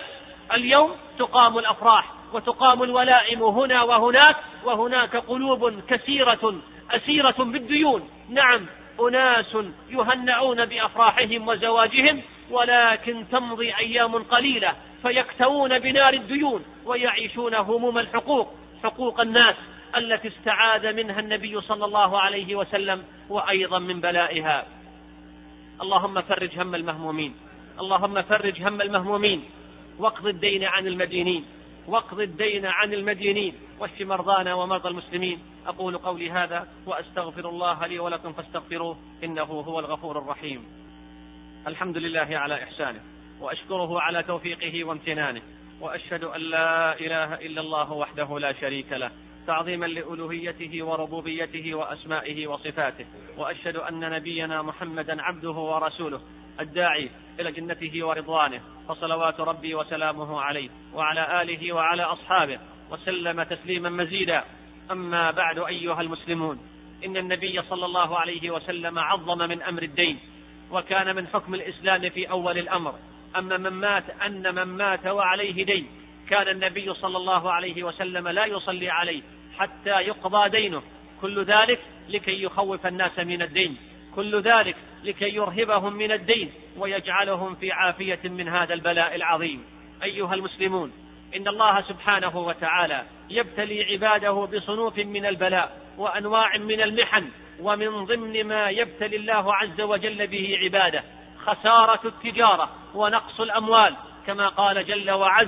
اليوم 0.54 0.96
تقام 1.20 1.58
الأفراح 1.58 2.06
وتقام 2.34 2.84
الولائم 2.84 3.44
هنا 3.44 3.84
وهناك 3.84 4.36
وهناك 4.66 5.16
قلوب 5.16 5.80
كثيرة 5.90 6.56
أسيرة 6.92 7.36
بالديون 7.44 8.10
نعم 8.30 8.66
أناس 9.10 9.58
يهنئون 9.92 10.66
بأفراحهم 10.66 11.48
وزواجهم 11.48 12.22
ولكن 12.52 13.26
تمضي 13.32 13.76
أيام 13.76 14.16
قليلة 14.16 14.74
فيكتوون 15.02 15.80
بنار 15.80 16.14
الديون 16.14 16.66
ويعيشون 16.86 17.54
هموم 17.56 17.98
الحقوق 18.00 18.54
حقوق 18.84 19.22
الناس 19.22 19.56
التي 19.98 20.28
استعاذ 20.28 20.94
منها 20.94 21.20
النبي 21.20 21.62
صلى 21.62 21.86
الله 21.86 22.20
عليه 22.20 22.56
وسلم 22.56 23.04
وأيضا 23.30 23.80
من 23.80 24.02
بلائها 24.02 24.66
اللهم 25.82 26.22
فرج 26.22 26.60
هم 26.62 26.76
المهمومين 26.76 27.36
اللهم 27.80 28.22
فرج 28.22 28.62
هم 28.62 28.82
المهمومين 28.82 29.44
واقض 30.00 30.28
الدين 30.28 30.64
عن 30.64 30.88
المدينين 30.88 31.46
واقض 31.88 32.20
الدين 32.20 32.66
عن 32.66 32.94
المدينين 32.94 33.54
واشف 33.80 34.02
مرضانا 34.02 34.54
ومرضى 34.54 34.90
المسلمين 34.90 35.40
أقول 35.68 35.98
قولي 35.98 36.32
هذا 36.32 36.68
وأستغفر 36.86 37.50
الله 37.50 37.88
لي 37.88 38.00
ولكم 38.00 38.34
فاستغفروه 38.34 38.98
إنه 39.24 39.44
هو 39.44 39.80
الغفور 39.80 40.18
الرحيم 40.18 40.66
الحمد 41.68 41.98
لله 41.98 42.28
على 42.32 42.64
إحسانه 42.64 43.00
وأشكره 43.40 44.02
على 44.02 44.24
توفيقه 44.24 44.84
وامتنانه 44.84 45.42
وأشهد 45.82 46.24
أن 46.24 46.42
لا 46.42 47.00
إله 47.00 47.34
إلا 47.34 47.62
الله 47.62 47.92
وحده 47.92 48.40
لا 48.40 48.54
شريك 48.54 48.92
له 48.92 49.12
تعظيما 49.48 49.86
لألوهيته 49.86 50.84
وربوبيته 50.84 51.76
وأسمائه 51.76 52.48
وصفاته 52.48 53.06
وأشهد 53.38 53.76
أن 53.76 54.00
نبينا 54.00 54.62
محمدا 54.62 55.22
عبده 55.22 55.52
ورسوله 55.52 56.22
الداعي 56.60 57.10
إلى 57.40 57.52
جنته 57.52 58.06
ورضوانه 58.06 58.62
فصلوات 58.88 59.40
ربي 59.40 59.76
وسلامه 59.76 60.42
عليه 60.42 60.70
وعلى 60.94 61.42
آله 61.42 61.74
وعلى 61.74 62.04
أصحابه 62.04 62.60
وسلم 62.92 63.44
تسليما 63.44 63.90
مزيدا 63.90 64.44
أما 64.92 65.32
بعد 65.32 65.60
أيها 65.60 66.02
المسلمون 66.02 66.60
إن 67.06 67.18
النبي 67.18 67.62
صلى 67.62 67.86
الله 67.86 68.18
عليه 68.20 68.52
وسلم 68.52 69.00
عظم 69.00 69.38
من 69.50 69.62
أمر 69.62 69.84
الدين 69.84 70.20
وكان 70.72 71.16
من 71.16 71.28
حكم 71.28 71.54
الإسلام 71.56 72.10
في 72.10 72.30
أول 72.30 72.58
الأمر 72.58 72.96
أما 73.38 73.58
من 73.58 73.70
مات 73.70 74.04
أن 74.26 74.56
من 74.56 74.64
مات 74.78 75.06
وعليه 75.08 75.66
دين 75.66 75.88
كان 76.30 76.48
النبي 76.48 76.94
صلى 76.94 77.18
الله 77.18 77.52
عليه 77.52 77.84
وسلم 77.84 78.28
لا 78.28 78.46
يصلي 78.46 78.90
عليه 78.90 79.22
حتى 79.58 79.90
يقضى 79.92 80.50
دينه 80.50 80.82
كل 81.22 81.44
ذلك 81.44 81.80
لكي 82.10 82.44
يخوف 82.44 82.86
الناس 82.86 83.20
من 83.20 83.42
الدين 83.42 83.78
كل 84.16 84.42
ذلك 84.42 84.76
لكي 85.04 85.26
يرهبهم 85.36 85.94
من 85.96 86.12
الدين 86.12 86.52
ويجعلهم 86.78 87.56
في 87.56 87.72
عافية 87.72 88.20
من 88.24 88.48
هذا 88.48 88.74
البلاء 88.74 89.16
العظيم 89.16 89.64
أيها 90.04 90.34
المسلمون 90.34 90.92
إن 91.36 91.48
الله 91.48 91.82
سبحانه 91.82 92.38
وتعالى 92.38 93.04
يبتلي 93.30 93.84
عباده 93.86 94.32
بصنوف 94.52 94.98
من 94.98 95.26
البلاء 95.26 95.85
وأنواع 95.98 96.58
من 96.58 96.82
المحن 96.82 97.28
ومن 97.62 98.06
ضمن 98.06 98.44
ما 98.48 98.70
يبتلي 98.70 99.16
الله 99.16 99.54
عز 99.56 99.82
وجل 99.82 100.28
به 100.28 100.58
عباده 100.62 101.04
خسارة 101.46 102.00
التجارة 102.08 102.70
ونقص 102.94 103.42
الأموال 103.42 103.96
كما 104.28 104.48
قال 104.50 104.86
جل 104.86 105.12
وعز 105.12 105.48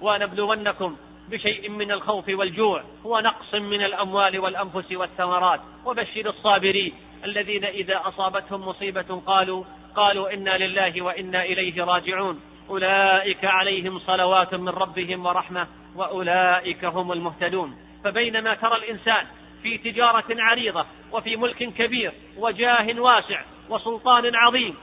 ونبلونكم 0.00 0.96
بشيء 1.30 1.68
من 1.68 1.92
الخوف 1.92 2.24
والجوع 2.28 2.82
ونقص 3.04 3.54
من 3.54 3.84
الأموال 3.84 4.38
والأنفس 4.38 4.92
والثمرات 4.92 5.60
وبشر 5.84 6.26
الصابرين 6.28 6.94
الذين 7.24 7.64
إذا 7.64 8.00
أصابتهم 8.04 8.68
مصيبة 8.68 9.22
قالوا 9.26 9.64
قالوا 9.96 10.34
إنا 10.34 10.56
لله 10.58 11.02
وإنا 11.02 11.44
إليه 11.44 11.84
راجعون 11.84 12.40
أولئك 12.70 13.44
عليهم 13.44 13.98
صلوات 13.98 14.54
من 14.54 14.68
ربهم 14.68 15.26
ورحمة 15.26 15.66
وأولئك 15.96 16.84
هم 16.84 17.12
المهتدون 17.12 17.76
فبينما 18.04 18.54
ترى 18.54 18.76
الإنسان 18.76 19.24
في 19.64 19.78
تجارة 19.78 20.24
عريضة 20.30 20.86
وفي 21.12 21.36
ملك 21.36 21.56
كبير 21.74 22.12
وجاه 22.36 23.00
واسع 23.00 23.40
وسلطان 23.68 24.34
عظيم 24.34 24.76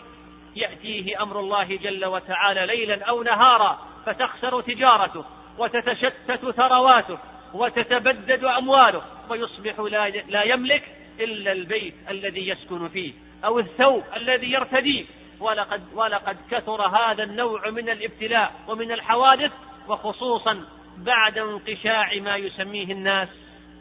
يأتيه 0.56 1.22
أمر 1.24 1.40
الله 1.40 1.64
جل 1.76 2.06
وتعالى 2.06 2.66
ليلا 2.66 3.06
أو 3.06 3.24
نهارا 3.24 3.80
فتخسر 4.06 4.62
تجارته 4.62 5.26
وتتشتت 5.58 6.52
ثرواته 6.58 7.18
وتتبدد 7.54 8.44
أمواله 8.46 9.02
ويصبح 9.30 9.80
لا 10.28 10.44
يملك 10.44 10.84
إلا 11.20 11.52
البيت 11.52 11.94
الذي 12.10 12.48
يسكن 12.48 12.90
فيه 12.90 13.14
أو 13.46 13.60
الثوب 13.60 14.04
الذي 14.16 14.52
يرتديه 14.52 15.06
ولقد, 15.40 15.82
ولقد 15.94 16.38
كثر 16.52 16.82
هذا 16.82 17.24
النوع 17.24 17.70
من 17.70 17.90
الابتلاء 17.90 18.54
ومن 18.68 18.92
الحوادث 18.92 19.52
وخصوصا 19.88 20.64
بعد 20.98 21.38
انقشاع 21.38 22.14
ما 22.16 22.36
يسميه 22.38 22.84
الناس 22.84 23.30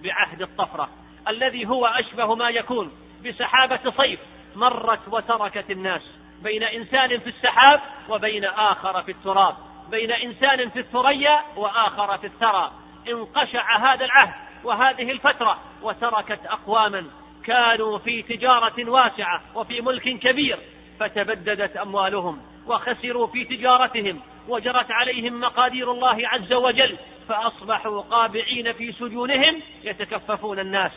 بعهد 0.05 0.43
الطفرة 0.43 0.89
الذي 1.29 1.69
هو 1.69 1.87
أشبه 1.87 2.35
ما 2.35 2.51
يكون 2.51 2.93
بسحابة 3.27 3.91
صيف 3.97 4.21
مرت 4.57 5.01
وتركت 5.13 5.71
الناس 5.71 6.03
بين 6.43 6.63
إنسان 6.63 7.19
في 7.19 7.27
السحاب 7.29 7.81
وبين 8.09 8.45
آخر 8.45 9.03
في 9.03 9.11
التراب 9.11 9.55
بين 9.91 10.11
إنسان 10.13 10.71
في 10.71 10.79
الثريا 10.79 11.41
وآخر 11.57 12.19
في 12.19 12.27
الثرى 12.27 12.71
انقشع 13.09 13.79
هذا 13.95 14.05
العهد 14.05 14.35
وهذه 14.65 15.11
الفترة 15.11 15.59
وتركت 15.83 16.47
أقواما 16.47 17.07
كانوا 17.45 17.99
في 17.99 18.23
تجارة 18.23 18.91
واسعة 18.91 19.43
وفي 19.55 19.81
ملك 19.81 20.03
كبير 20.19 20.59
فتبددت 21.01 21.77
أموالهم 21.77 22.41
وخسروا 22.67 23.27
في 23.27 23.45
تجارتهم 23.45 24.21
وجرت 24.49 24.87
عليهم 24.91 25.41
مقادير 25.41 25.91
الله 25.93 26.29
عز 26.29 26.53
وجل 26.53 26.97
فأصبحوا 27.31 28.01
قابعين 28.03 28.73
في 28.73 28.93
سجونهم 28.93 29.61
يتكففون 29.85 30.59
الناس 30.59 30.93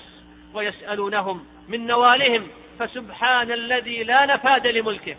ويسألونهم 0.53 1.45
من 1.67 1.87
نوالهم 1.87 2.47
فسبحان 2.79 3.51
الذي 3.51 4.03
لا 4.03 4.25
نفاد 4.25 4.67
لملكه 4.67 5.15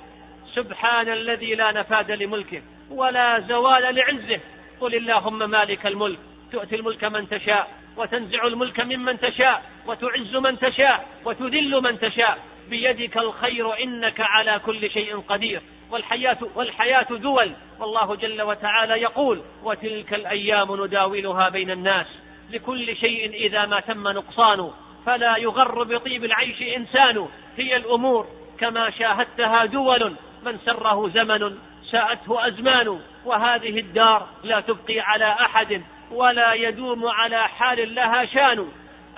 سبحان 0.54 1.08
الذي 1.08 1.54
لا 1.54 1.72
نفاد 1.72 2.10
لملكه 2.10 2.62
ولا 2.90 3.40
زوال 3.40 3.94
لعزه 3.94 4.40
قل 4.80 4.94
اللهم 4.94 5.50
مالك 5.50 5.86
الملك 5.86 6.18
تؤتي 6.52 6.76
الملك 6.76 7.04
من 7.04 7.28
تشاء 7.28 7.70
وتنزع 7.96 8.46
الملك 8.46 8.80
ممن 8.80 9.20
تشاء 9.20 9.62
وتعز 9.86 10.36
من 10.36 10.58
تشاء 10.58 11.08
وتذل 11.24 11.80
من 11.82 11.98
تشاء 12.00 12.38
بيدك 12.70 13.16
الخير 13.16 13.82
انك 13.82 14.20
على 14.20 14.60
كل 14.66 14.90
شيء 14.90 15.20
قدير 15.28 15.62
والحياة, 15.94 16.38
والحياة 16.54 17.06
دول 17.10 17.52
والله 17.80 18.14
جل 18.14 18.42
وتعالى 18.42 18.92
يقول 19.02 19.42
وتلك 19.64 20.14
الأيام 20.14 20.84
نداولها 20.84 21.48
بين 21.48 21.70
الناس 21.70 22.06
لكل 22.50 22.96
شيء 22.96 23.46
إذا 23.46 23.66
ما 23.66 23.80
تم 23.80 24.08
نقصانه 24.08 24.72
فلا 25.06 25.36
يغر 25.36 25.82
بطيب 25.82 26.24
العيش 26.24 26.62
إنسان 26.76 27.28
هي 27.56 27.76
الأمور 27.76 28.26
كما 28.58 28.90
شاهدتها 28.90 29.64
دول 29.64 30.14
من 30.44 30.58
سره 30.64 31.08
زمن 31.08 31.58
ساءته 31.90 32.46
أزمان 32.48 33.00
وهذه 33.24 33.78
الدار 33.78 34.26
لا 34.44 34.60
تبقي 34.60 35.00
على 35.00 35.24
أحد 35.26 35.82
ولا 36.10 36.52
يدوم 36.52 37.06
على 37.06 37.48
حال 37.48 37.94
لها 37.94 38.24
شان 38.24 38.68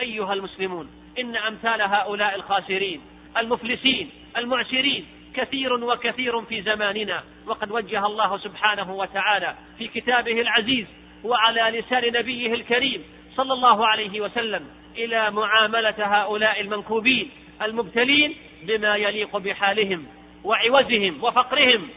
أيها 0.01 0.33
المسلمون 0.33 0.89
إن 1.19 1.37
أمثال 1.37 1.83
هؤلاء 1.83 2.35
الخاسرين 2.37 3.01
المفلسين 3.39 4.11
المعسرين 4.37 5.07
كثير 5.37 5.73
وكثير 5.85 6.43
في 6.43 6.63
زماننا 6.63 7.23
وقد 7.47 7.71
وجه 7.71 8.07
الله 8.07 8.39
سبحانه 8.39 8.93
وتعالى 8.93 9.55
في 9.79 9.89
كتابه 9.89 10.41
العزيز 10.41 10.87
وعلى 11.25 11.81
لسان 11.81 12.03
نبيه 12.19 12.55
الكريم 12.55 13.05
صلى 13.37 13.53
الله 13.53 13.87
عليه 13.87 14.21
وسلم 14.21 14.67
الى 14.97 15.31
معامله 15.31 15.95
هؤلاء 16.23 16.61
المنكوبين 16.61 17.31
المبتلين 17.63 18.35
بما 18.63 18.97
يليق 18.97 19.37
بحالهم 19.37 20.07
وعوزهم 20.45 21.25
وفقرهم 21.25 21.89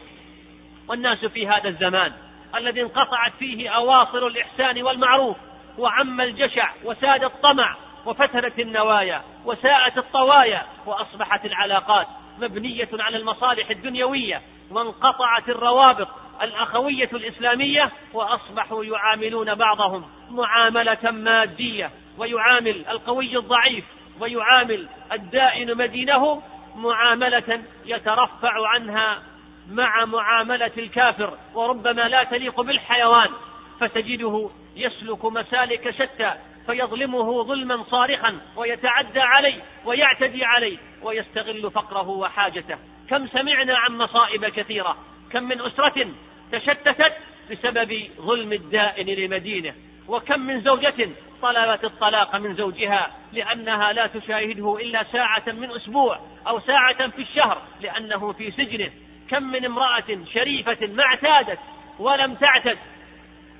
والناس 0.88 1.24
في 1.24 1.48
هذا 1.48 1.68
الزمان 1.68 2.12
الذي 2.56 2.82
انقطعت 2.82 3.32
فيه 3.38 3.68
اواصر 3.68 4.26
الاحسان 4.26 4.82
والمعروف 4.82 5.36
وعم 5.78 6.20
الجشع 6.20 6.70
وساد 6.84 7.24
الطمع 7.24 7.76
وفتنت 8.06 8.58
النوايا 8.60 9.22
وساءت 9.44 9.98
الطوايا 9.98 10.66
واصبحت 10.86 11.44
العلاقات 11.46 12.06
مبنية 12.40 12.88
على 12.92 13.16
المصالح 13.16 13.70
الدنيوية 13.70 14.42
وانقطعت 14.70 15.48
الروابط 15.48 16.08
الأخوية 16.42 17.08
الإسلامية 17.12 17.92
وأصبحوا 18.12 18.84
يعاملون 18.84 19.54
بعضهم 19.54 20.04
معاملة 20.30 21.10
مادية 21.10 21.90
ويعامل 22.18 22.86
القوي 22.88 23.36
الضعيف 23.36 23.84
ويعامل 24.20 24.88
الدائن 25.12 25.76
مدينه 25.76 26.42
معاملة 26.76 27.60
يترفع 27.86 28.68
عنها 28.68 29.22
مع 29.70 30.04
معاملة 30.04 30.70
الكافر 30.78 31.34
وربما 31.54 32.08
لا 32.08 32.24
تليق 32.24 32.60
بالحيوان 32.60 33.28
فتجده 33.80 34.50
يسلك 34.76 35.24
مسالك 35.24 35.90
شتى 35.90 36.34
فيظلمه 36.66 37.42
ظلما 37.42 37.84
صارخا 37.90 38.38
ويتعدى 38.56 39.20
عليه 39.20 39.62
ويعتدي 39.84 40.44
عليه 40.44 40.78
ويستغل 41.02 41.70
فقره 41.70 42.08
وحاجته 42.08 42.76
كم 43.10 43.26
سمعنا 43.26 43.78
عن 43.78 43.98
مصائب 43.98 44.44
كثيرة 44.46 44.96
كم 45.32 45.42
من 45.42 45.60
أسرة 45.60 46.06
تشتتت 46.52 47.12
بسبب 47.50 48.04
ظلم 48.20 48.52
الدائن 48.52 49.06
لمدينه 49.06 49.74
وكم 50.08 50.40
من 50.40 50.60
زوجة 50.60 51.08
طلبت 51.42 51.84
الطلاق 51.84 52.36
من 52.36 52.54
زوجها 52.54 53.10
لأنها 53.32 53.92
لا 53.92 54.06
تشاهده 54.06 54.76
إلا 54.80 55.04
ساعة 55.12 55.42
من 55.46 55.70
أسبوع 55.70 56.20
أو 56.46 56.60
ساعة 56.60 57.08
في 57.08 57.22
الشهر 57.22 57.62
لأنه 57.80 58.32
في 58.32 58.50
سجنه 58.50 58.90
كم 59.30 59.42
من 59.42 59.64
امرأة 59.64 60.18
شريفة 60.34 60.86
ما 60.86 61.02
اعتادت 61.04 61.58
ولم 61.98 62.34
تعتد 62.34 62.78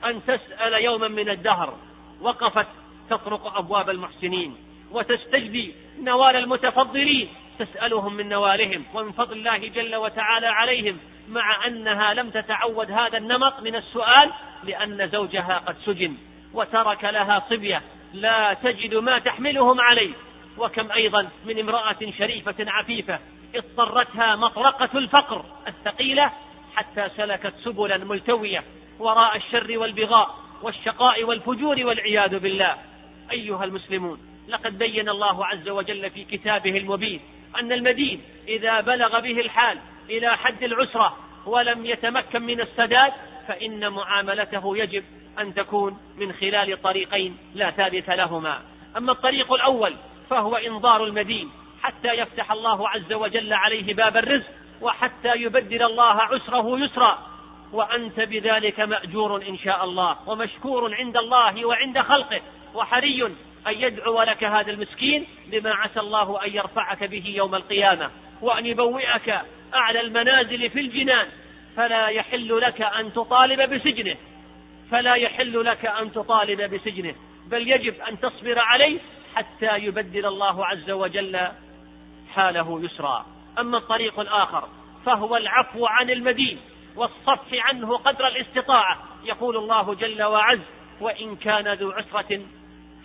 أن 0.05 0.21
تسأل 0.27 0.73
يوما 0.85 1.09
من 1.09 1.29
الدهر 1.31 1.75
وقفت 2.21 2.67
تطرق 3.11 3.57
أبواب 3.57 3.91
المحسنين 3.91 4.57
وتستجدي 4.93 5.75
نوال 6.03 6.37
المتفضلين 6.37 7.29
تسألهم 7.59 8.15
من 8.15 8.29
نوالهم 8.29 8.85
ومن 8.95 9.13
فضل 9.13 9.39
الله 9.39 9.57
جل 9.69 9.97
وتعالى 9.97 10.47
عليهم 10.47 10.99
مع 11.29 11.67
أنها 11.67 12.15
لم 12.15 12.31
تتعود 12.31 12.91
هذا 12.91 13.19
النمط 13.19 13.61
من 13.63 13.77
السؤال 13.77 14.31
لأن 14.65 15.09
زوجها 15.09 15.63
قد 15.67 15.77
سجن 15.87 16.17
وترك 16.55 17.05
لها 17.05 17.43
صبية 17.51 17.83
لا 18.15 18.55
تجد 18.55 18.95
ما 18.95 19.19
تحملهم 19.19 19.81
عليه 19.81 20.13
وكم 20.59 20.93
أيضا 20.93 21.29
من 21.47 21.59
امرأة 21.59 21.97
شريفة 22.19 22.55
عفيفة 22.61 23.19
اضطرتها 23.55 24.37
مطرقة 24.37 24.99
الفقر 24.99 25.45
الثقيلة 25.69 26.33
حتى 26.77 27.09
سلكت 27.17 27.55
سبلا 27.65 27.97
ملتوية 27.99 28.65
وراء 28.99 29.37
الشر 29.37 29.79
والبغاء 29.79 30.35
والشقاء 30.63 31.25
والفجور 31.25 31.77
والعياذ 31.87 32.39
بالله 32.39 32.77
أيها 33.33 33.65
المسلمون 33.65 34.19
لقد 34.49 34.79
بين 34.79 35.09
الله 35.09 35.47
عز 35.47 35.69
وجل 35.69 36.11
في 36.11 36.25
كتابه 36.25 36.77
المبين 36.79 37.21
أن 37.61 37.73
المدين 37.73 38.23
إذا 38.49 38.81
بلغ 38.81 39.21
به 39.21 39.41
الحال 39.41 39.79
إلى 40.11 40.37
حد 40.37 40.63
العسرة 40.63 41.17
ولم 41.47 41.87
يتمكن 41.87 42.43
من 42.43 42.61
السداد 42.61 43.13
فإن 43.49 43.93
معاملته 43.93 44.77
يجب 44.77 45.05
أن 45.39 45.55
تكون 45.55 45.99
من 46.17 46.33
خلال 46.33 46.83
طريقين 46.83 47.37
لا 47.55 47.71
ثابت 47.71 48.11
لهما 48.11 48.63
أما 48.97 49.13
الطريق 49.13 49.53
الأول 49.53 49.95
فهو 50.31 50.57
إنظار 50.57 51.05
المدين 51.05 51.51
حتى 51.83 52.09
يفتح 52.09 52.53
الله 52.53 52.89
عز 52.89 53.13
وجل 53.13 53.53
عليه 53.53 53.95
باب 53.95 54.17
الرزق 54.17 54.51
وحتى 54.83 55.35
يبدل 55.37 55.83
الله 55.83 56.23
عسره 56.23 56.79
يسرا 56.81 57.19
وأنت 57.73 58.21
بذلك 58.21 58.81
مأجور 58.81 59.43
إن 59.49 59.59
شاء 59.59 59.85
الله 59.85 60.17
ومشكور 60.27 60.95
عند 60.95 61.17
الله 61.17 61.65
وعند 61.67 61.99
خلقه 61.99 62.41
وحري 62.75 63.27
أن 63.67 63.73
يدعو 63.73 64.23
لك 64.23 64.45
هذا 64.45 64.71
المسكين 64.71 65.27
بما 65.47 65.71
عسى 65.75 66.01
الله 66.01 66.45
أن 66.47 66.51
يرفعك 66.53 67.05
به 67.05 67.27
يوم 67.27 67.55
القيامة 67.55 68.11
وأن 68.43 68.67
يبوئك 68.67 69.39
أعلى 69.75 70.01
المنازل 70.01 70.71
في 70.71 70.81
الجنان 70.81 71.29
فلا 71.77 72.09
يحل 72.09 72.61
لك 72.61 72.83
أن 72.83 73.13
تطالب 73.13 73.75
بسجنه 73.75 74.17
فلا 74.91 75.15
يحل 75.15 75.65
لك 75.65 75.87
أن 75.87 76.13
تطالب 76.13 76.75
بسجنه 76.75 77.15
بل 77.47 77.69
يجب 77.71 78.01
أن 78.01 78.21
تصبر 78.21 78.59
عليه 78.59 78.99
حتى 79.35 79.79
يبدل 79.79 80.27
الله 80.27 80.67
عز 80.67 80.91
وجل 80.91 81.41
حاله 82.35 82.81
يسرا 82.85 83.27
أما 83.59 83.79
الطريق 83.79 84.21
الآخر 84.21 84.69
فهو 85.07 85.37
العفو 85.37 85.87
عن 85.87 86.11
المدين 86.11 86.61
والصفح 86.97 87.47
عنه 87.69 87.97
قدر 87.97 88.27
الاستطاعة 88.29 88.99
يقول 89.25 89.57
الله 89.57 89.95
جل 89.95 90.23
وعز 90.23 90.61
وإن 91.01 91.37
كان 91.37 91.69
ذو 91.73 91.91
عسرة 91.91 92.41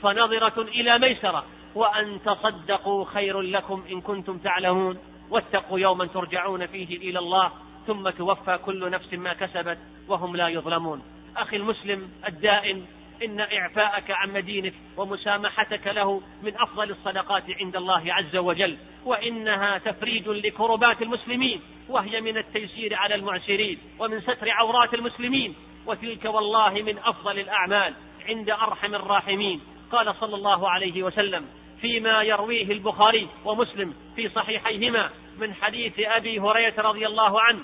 فنظرة 0.04 0.62
إلى 0.62 1.00
ميسرة 1.00 1.46
وأن 1.76 2.20
تصدقوا 2.26 3.06
خير 3.06 3.42
لكم 3.42 3.84
إن 3.92 4.02
كنتم 4.02 4.38
تعلمون 4.38 4.98
واتقوا 5.30 5.80
يوما 5.80 6.06
ترجعون 6.06 6.66
فيه 6.66 6.98
إلى 6.98 7.20
الله 7.20 7.52
ثم 7.88 8.10
توفى 8.10 8.58
كل 8.66 8.90
نفس 8.92 9.14
ما 9.14 9.34
كسبت 9.34 9.78
وهم 10.08 10.36
لا 10.36 10.48
يظلمون 10.48 11.02
أخي 11.38 11.56
المسلم 11.56 12.10
الدائم 12.28 12.86
إن 13.24 13.40
إعفاءك 13.40 14.12
عن 14.12 14.30
مدينك 14.34 14.74
ومسامحتك 14.98 15.88
له 15.88 16.22
من 16.44 16.54
أفضل 16.58 16.90
الصدقات 16.92 17.44
عند 17.62 17.76
الله 17.76 18.14
عز 18.14 18.36
وجل 18.36 18.78
وإنها 19.06 19.78
تفريج 19.78 20.28
لكربات 20.28 21.02
المسلمين 21.02 21.62
وهي 21.90 22.22
من 22.22 22.38
التيسير 22.38 22.96
على 22.96 23.16
المعسرين 23.16 23.78
ومن 24.00 24.22
ستر 24.22 24.52
عورات 24.52 24.94
المسلمين 24.94 25.56
وتلك 25.86 26.26
والله 26.26 26.70
من 26.70 26.98
أفضل 26.98 27.40
الأعمال 27.40 27.94
عند 28.30 28.50
أرحم 28.50 28.96
الراحمين 28.96 29.62
قال 29.92 30.16
صلى 30.16 30.36
الله 30.36 30.70
عليه 30.70 31.04
وسلم 31.04 31.46
فيما 31.82 32.24
يرويه 32.24 32.72
البخاري 32.72 33.28
ومسلم 33.46 33.94
في 34.16 34.30
صحيحيهما 34.30 35.10
من 35.40 35.54
حديث 35.54 35.94
ابي 36.00 36.40
هريره 36.40 36.82
رضي 36.82 37.08
الله 37.08 37.42
عنه 37.42 37.60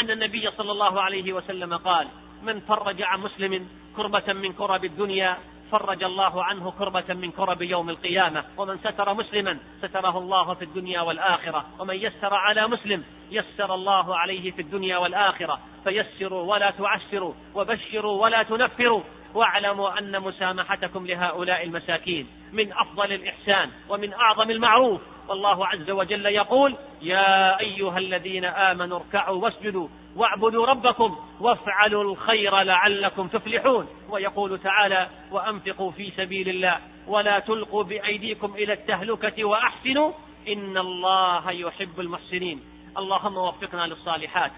ان 0.00 0.10
النبي 0.10 0.50
صلى 0.50 0.72
الله 0.72 1.00
عليه 1.02 1.32
وسلم 1.32 1.74
قال 1.74 2.08
من 2.42 2.60
فرج 2.60 3.02
عن 3.02 3.20
مسلم 3.20 3.68
كربه 3.96 4.32
من 4.32 4.52
كرب 4.52 4.84
الدنيا 4.84 5.38
فرج 5.72 6.02
الله 6.04 6.44
عنه 6.44 6.70
كربة 6.78 7.14
من 7.14 7.30
كرب 7.30 7.62
يوم 7.62 7.90
القيامة 7.90 8.44
ومن 8.58 8.78
ستر 8.78 9.14
مسلما 9.14 9.58
ستره 9.82 10.18
الله 10.18 10.54
في 10.54 10.64
الدنيا 10.64 11.00
والآخرة 11.00 11.64
ومن 11.78 11.96
يسر 11.96 12.34
على 12.34 12.68
مسلم 12.68 13.04
يسر 13.30 13.74
الله 13.74 14.16
عليه 14.18 14.50
في 14.50 14.62
الدنيا 14.62 14.96
والآخرة 14.98 15.60
فيسروا 15.84 16.42
ولا 16.54 16.70
تعسروا 16.70 17.34
وبشروا 17.54 18.22
ولا 18.22 18.42
تنفروا 18.42 19.02
واعلموا 19.34 19.98
أن 19.98 20.20
مسامحتكم 20.22 21.06
لهؤلاء 21.06 21.64
المساكين 21.64 22.26
من 22.52 22.72
أفضل 22.72 23.12
الإحسان 23.12 23.70
ومن 23.88 24.12
أعظم 24.12 24.50
المعروف 24.50 25.00
والله 25.28 25.66
عز 25.66 25.90
وجل 25.90 26.26
يقول 26.26 26.76
يا 27.02 27.60
أيها 27.60 27.98
الذين 27.98 28.44
آمنوا 28.44 28.96
اركعوا 28.98 29.42
واسجدوا 29.44 29.88
واعبدوا 30.16 30.66
ربكم 30.66 31.16
وافعلوا 31.40 32.04
الخير 32.12 32.60
لعلكم 32.62 33.28
تفلحون 33.28 33.86
ويقول 34.10 34.58
تعالى 34.58 35.08
وأنفقوا 35.30 35.90
في 35.90 36.12
سبيل 36.16 36.48
الله 36.48 36.78
ولا 37.06 37.38
تلقوا 37.38 37.82
بأيديكم 37.82 38.54
إلى 38.54 38.72
التهلكة 38.72 39.44
وأحسنوا 39.44 40.12
إن 40.48 40.78
الله 40.78 41.50
يحب 41.50 42.00
المحسنين 42.00 42.60
اللهم 42.98 43.36
وفقنا 43.36 43.86
للصالحات 43.86 44.52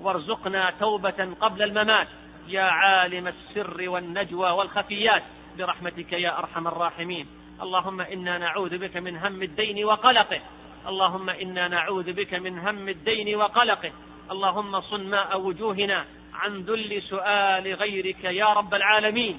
وارزقنا 0.00 0.72
توبة 0.80 1.34
قبل 1.40 1.62
الممات 1.62 2.08
يا 2.52 2.62
عالم 2.62 3.26
السر 3.28 3.88
والنجوى 3.88 4.50
والخفيات 4.50 5.22
برحمتك 5.58 6.12
يا 6.12 6.38
أرحم 6.38 6.66
الراحمين 6.66 7.26
اللهم 7.62 8.00
إنا 8.00 8.38
نعوذ 8.38 8.78
بك 8.78 8.96
من 8.96 9.16
هم 9.16 9.42
الدين 9.42 9.84
وقلقه 9.84 10.40
اللهم 10.88 11.30
إنا 11.30 11.68
نعوذ 11.68 12.12
بك 12.12 12.34
من 12.34 12.58
هم 12.58 12.88
الدين 12.88 13.36
وقلقه 13.36 13.92
اللهم 14.30 14.80
صن 14.80 15.10
ماء 15.10 15.40
وجوهنا 15.40 16.04
عن 16.34 16.60
ذل 16.60 17.02
سؤال 17.02 17.74
غيرك 17.74 18.24
يا 18.24 18.46
رب 18.52 18.74
العالمين 18.74 19.38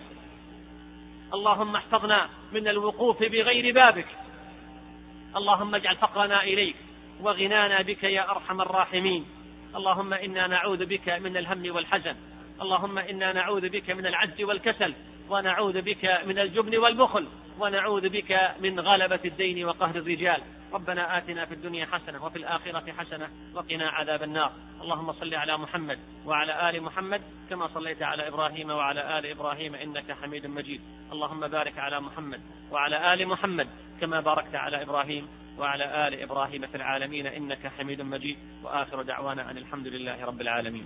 اللهم 1.34 1.76
احفظنا 1.76 2.30
من 2.52 2.67
الوقوف 2.67 3.19
بغير 3.24 3.74
بابك 3.74 4.08
اللهم 5.36 5.76
اجعل 5.76 5.95
فقرنا 5.95 6.43
إليك 6.43 6.76
وغنانا 7.21 7.82
بك 7.82 8.04
يا 8.04 8.32
أرحم 8.32 8.62
الراحمين 8.62 9.26
اللهم 9.76 10.13
إنا 10.13 10.47
نعوذ 10.47 10.86
بك 10.86 11.10
من 11.10 11.38
الهم 11.38 11.76
والحزن 11.76 12.15
اللهم 12.62 12.97
إنا 12.97 13.34
نعوذ 13.34 13.69
بك 13.69 13.89
من 13.91 14.06
العجز 14.06 14.41
والكسل 14.41 14.93
ونعوذ 15.30 15.82
بك 15.82 16.06
من 16.26 16.39
الجبن 16.39 16.78
والبخل 16.78 17.28
ونعوذ 17.60 18.10
بك 18.10 18.39
من 18.60 18.80
غلبة 18.80 19.19
الدين 19.26 19.65
وقهر 19.65 19.95
الرجال 19.95 20.41
ربنا 20.74 21.17
آتنا 21.17 21.45
في 21.45 21.54
الدنيا 21.54 21.86
حسنة 21.91 22.26
وفي 22.26 22.36
الآخرة 22.36 22.91
حسنة 22.97 23.30
وقنا 23.54 23.89
عذاب 23.89 24.24
النار 24.24 24.52
اللهم 24.82 25.13
صل 25.13 25.34
على 25.34 25.58
محمد 25.58 26.00
وعلى 26.26 26.69
آل 26.69 26.84
محمد 26.84 27.21
كما 27.50 27.67
صليت 27.67 28.04
على 28.04 28.28
إبراهيم 28.28 28.69
وعلى 28.69 29.19
آل 29.19 29.26
إبراهيم 29.26 29.76
إنك 29.76 30.12
حميد 30.24 30.45
مجيد 30.47 30.82
اللهم 31.12 31.47
بارك 31.47 31.78
على 31.78 32.02
محمد 32.02 32.41
وعلى 32.71 33.13
آل 33.13 33.28
محمد 33.28 33.67
كما 34.02 34.19
باركت 34.19 34.56
على 34.56 34.82
إبراهيم 34.82 35.28
وعلى 35.58 36.08
آل 36.08 36.21
إبراهيم 36.21 36.65
في 36.67 36.76
العالمين 36.78 37.28
إنك 37.28 37.67
حميد 37.67 38.02
مجيد 38.02 38.38
وآخر 38.63 39.02
دعوانا 39.02 39.52
أن 39.52 39.58
الحمد 39.58 39.88
لله 39.88 40.26
رب 40.26 40.41
العالمين 40.41 40.86